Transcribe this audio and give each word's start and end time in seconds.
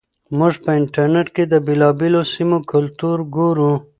موږ 0.37 0.53
په 0.63 0.71
انټرنیټ 0.79 1.27
کې 1.35 1.43
د 1.47 1.53
بېلابېلو 1.65 2.21
سیمو 2.33 2.57
کلتور 2.71 3.17
ګورو. 3.35 3.71